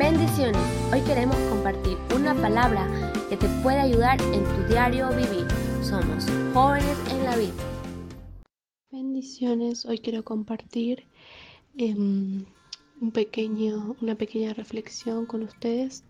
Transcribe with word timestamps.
Bendiciones. 0.00 0.62
Hoy 0.90 1.02
queremos 1.02 1.36
compartir 1.50 1.98
una 2.16 2.34
palabra 2.34 2.88
que 3.28 3.36
te 3.36 3.46
puede 3.62 3.80
ayudar 3.80 4.18
en 4.32 4.44
tu 4.44 4.72
diario 4.72 5.10
vivir. 5.10 5.46
Somos 5.82 6.24
jóvenes 6.54 6.96
en 7.10 7.22
la 7.22 7.36
vida. 7.36 7.52
Bendiciones. 8.90 9.84
Hoy 9.84 9.98
quiero 9.98 10.24
compartir 10.24 11.04
em, 11.76 12.46
un 12.98 13.10
pequeño, 13.10 13.94
una 14.00 14.14
pequeña 14.14 14.54
reflexión 14.54 15.26
con 15.26 15.42
ustedes 15.42 16.02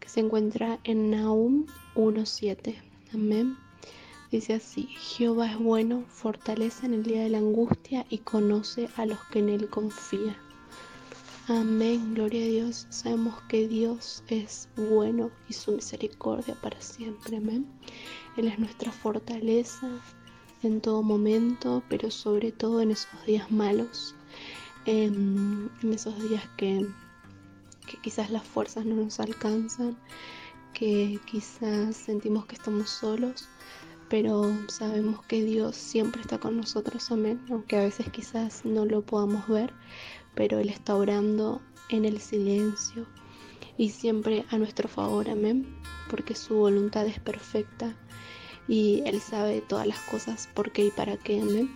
que 0.00 0.10
se 0.10 0.20
encuentra 0.20 0.78
en 0.84 1.10
Nahum 1.10 1.64
1.7. 1.94 2.74
Amén. 3.14 3.56
Dice 4.30 4.52
así, 4.52 4.82
Jehová 4.82 5.52
es 5.52 5.58
bueno, 5.58 6.04
fortalece 6.08 6.84
en 6.84 6.92
el 6.92 7.04
día 7.04 7.22
de 7.22 7.30
la 7.30 7.38
angustia 7.38 8.04
y 8.10 8.18
conoce 8.18 8.90
a 8.96 9.06
los 9.06 9.18
que 9.32 9.38
en 9.38 9.48
él 9.48 9.70
confían. 9.70 10.49
Amén, 11.48 12.14
gloria 12.14 12.44
a 12.44 12.48
Dios. 12.48 12.86
Sabemos 12.90 13.34
que 13.48 13.66
Dios 13.66 14.22
es 14.28 14.68
bueno 14.76 15.30
y 15.48 15.54
su 15.54 15.72
misericordia 15.72 16.54
para 16.60 16.80
siempre. 16.80 17.38
Amén. 17.38 17.66
Él 18.36 18.46
es 18.48 18.58
nuestra 18.58 18.92
fortaleza 18.92 19.88
en 20.62 20.80
todo 20.80 21.02
momento, 21.02 21.82
pero 21.88 22.10
sobre 22.10 22.52
todo 22.52 22.80
en 22.82 22.92
esos 22.92 23.26
días 23.26 23.50
malos, 23.50 24.14
en, 24.84 25.70
esos 25.82 26.16
días 26.28 26.46
que, 26.56 26.86
que 27.86 27.96
quizás 28.02 28.30
las 28.30 28.44
fuerzas 28.44 28.84
no 28.84 28.96
nos 28.96 29.18
alcanzan, 29.18 29.96
que 30.74 31.18
quizás 31.26 31.96
sentimos 31.96 32.46
que 32.46 32.54
estamos 32.54 32.90
solos 32.90 33.48
pero 34.10 34.52
sabemos 34.68 35.24
que 35.26 35.44
Dios 35.44 35.76
siempre 35.76 36.20
está 36.20 36.38
con 36.38 36.56
nosotros, 36.56 37.12
amén, 37.12 37.40
aunque 37.48 37.76
a 37.76 37.82
veces 37.82 38.10
quizás 38.10 38.64
no 38.64 38.84
lo 38.84 39.02
podamos 39.02 39.46
ver, 39.46 39.72
pero 40.34 40.58
Él 40.58 40.68
está 40.68 40.96
orando 40.96 41.60
en 41.88 42.04
el 42.04 42.20
silencio 42.20 43.06
y 43.76 43.90
siempre 43.90 44.44
a 44.50 44.58
nuestro 44.58 44.88
favor, 44.88 45.28
amén, 45.30 45.66
porque 46.10 46.34
su 46.34 46.54
voluntad 46.54 47.06
es 47.06 47.18
perfecta 47.18 47.96
y 48.68 49.02
Él 49.06 49.20
sabe 49.20 49.62
todas 49.62 49.86
las 49.86 49.98
cosas, 50.00 50.48
por 50.54 50.70
qué 50.70 50.86
y 50.86 50.90
para 50.90 51.16
qué, 51.16 51.40
amén. 51.40 51.74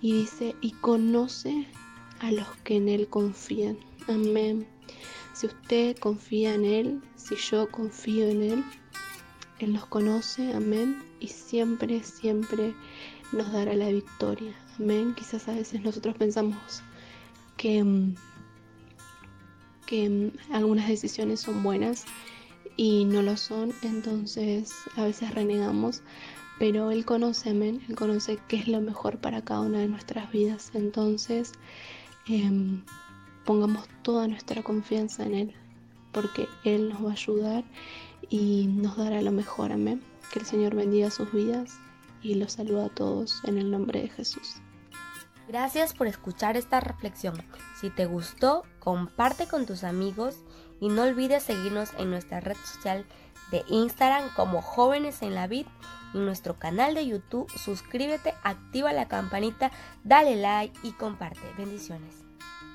Y 0.00 0.12
dice, 0.12 0.54
y 0.60 0.72
conoce 0.72 1.66
a 2.20 2.32
los 2.32 2.48
que 2.64 2.76
en 2.76 2.88
Él 2.88 3.08
confían, 3.08 3.78
amén. 4.08 4.66
Si 5.34 5.46
usted 5.46 5.96
confía 5.98 6.54
en 6.54 6.64
Él, 6.64 7.02
si 7.16 7.36
yo 7.36 7.70
confío 7.70 8.26
en 8.26 8.42
Él, 8.42 8.64
Él 9.58 9.72
nos 9.72 9.86
conoce, 9.86 10.52
amén, 10.52 11.02
y 11.20 11.28
siempre, 11.28 12.02
siempre 12.02 12.74
nos 13.32 13.52
dará 13.52 13.74
la 13.74 13.88
victoria, 13.88 14.54
amén. 14.78 15.14
Quizás 15.16 15.48
a 15.48 15.54
veces 15.54 15.80
nosotros 15.82 16.16
pensamos 16.16 16.82
que, 17.56 17.82
mm, 17.82 18.14
que 19.86 20.08
mm, 20.08 20.52
algunas 20.54 20.88
decisiones 20.88 21.40
son 21.40 21.62
buenas 21.62 22.04
y 22.76 23.04
no 23.04 23.22
lo 23.22 23.36
son, 23.36 23.72
entonces 23.82 24.74
a 24.96 25.04
veces 25.04 25.34
renegamos, 25.34 26.02
pero 26.58 26.90
Él 26.90 27.04
conoce, 27.04 27.50
amén, 27.50 27.82
Él 27.88 27.96
conoce 27.96 28.38
qué 28.48 28.56
es 28.56 28.68
lo 28.68 28.80
mejor 28.80 29.18
para 29.18 29.42
cada 29.42 29.60
una 29.60 29.78
de 29.78 29.88
nuestras 29.88 30.30
vidas, 30.30 30.70
entonces 30.74 31.52
em, 32.26 32.82
pongamos 33.44 33.88
toda 34.02 34.28
nuestra 34.28 34.62
confianza 34.62 35.24
en 35.24 35.34
Él, 35.34 35.54
porque 36.12 36.48
Él 36.64 36.90
nos 36.90 37.04
va 37.04 37.10
a 37.10 37.12
ayudar 37.12 37.64
y 38.28 38.66
nos 38.66 38.96
dará 38.96 39.22
lo 39.22 39.32
mejor, 39.32 39.72
amén. 39.72 40.02
Que 40.32 40.40
el 40.40 40.46
Señor 40.46 40.74
bendiga 40.74 41.10
sus 41.10 41.32
vidas 41.32 41.78
y 42.22 42.34
los 42.34 42.54
saluda 42.54 42.86
a 42.86 42.88
todos 42.88 43.40
en 43.44 43.58
el 43.58 43.70
nombre 43.70 44.02
de 44.02 44.08
Jesús. 44.08 44.60
Gracias 45.48 45.94
por 45.94 46.08
escuchar 46.08 46.56
esta 46.56 46.80
reflexión. 46.80 47.40
Si 47.80 47.90
te 47.90 48.06
gustó, 48.06 48.64
comparte 48.80 49.46
con 49.46 49.64
tus 49.64 49.84
amigos 49.84 50.36
y 50.80 50.88
no 50.88 51.02
olvides 51.02 51.44
seguirnos 51.44 51.90
en 51.98 52.10
nuestra 52.10 52.40
red 52.40 52.56
social 52.56 53.06
de 53.52 53.64
Instagram 53.68 54.28
como 54.34 54.60
Jóvenes 54.60 55.22
en 55.22 55.34
la 55.34 55.46
Vid 55.46 55.66
y 56.14 56.18
nuestro 56.18 56.58
canal 56.58 56.94
de 56.94 57.06
YouTube. 57.06 57.50
Suscríbete, 57.50 58.34
activa 58.42 58.92
la 58.92 59.06
campanita, 59.06 59.70
dale 60.02 60.36
like 60.36 60.76
y 60.82 60.92
comparte. 60.92 61.40
Bendiciones. 61.56 62.25